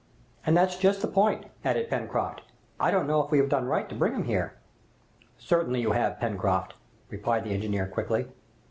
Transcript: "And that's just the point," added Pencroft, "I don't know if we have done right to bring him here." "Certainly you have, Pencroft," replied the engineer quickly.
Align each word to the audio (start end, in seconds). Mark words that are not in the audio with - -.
"And 0.47 0.57
that's 0.57 0.77
just 0.77 1.03
the 1.03 1.07
point," 1.07 1.45
added 1.63 1.87
Pencroft, 1.87 2.41
"I 2.79 2.89
don't 2.89 3.05
know 3.05 3.23
if 3.23 3.29
we 3.29 3.37
have 3.37 3.49
done 3.49 3.67
right 3.67 3.87
to 3.87 3.93
bring 3.93 4.13
him 4.15 4.23
here." 4.23 4.55
"Certainly 5.37 5.81
you 5.81 5.91
have, 5.91 6.19
Pencroft," 6.19 6.73
replied 7.11 7.43
the 7.43 7.53
engineer 7.53 7.85
quickly. 7.85 8.27